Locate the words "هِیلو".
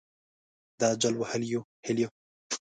1.85-2.07